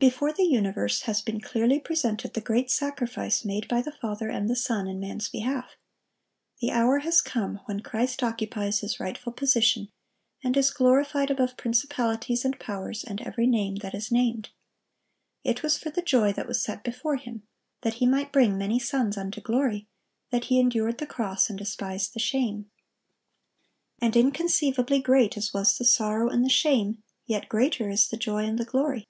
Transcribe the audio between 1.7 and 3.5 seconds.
presented the great sacrifice